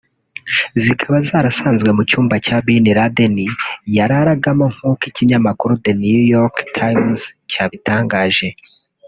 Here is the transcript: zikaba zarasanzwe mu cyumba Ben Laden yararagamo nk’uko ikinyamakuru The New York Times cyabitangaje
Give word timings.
zikaba 0.83 1.17
zarasanzwe 1.27 1.89
mu 1.97 2.03
cyumba 2.09 2.35
Ben 2.65 2.85
Laden 2.97 3.35
yararagamo 3.97 4.65
nk’uko 4.73 5.01
ikinyamakuru 5.11 5.73
The 5.83 5.93
New 6.03 6.21
York 6.35 6.55
Times 6.77 7.21
cyabitangaje 7.51 8.47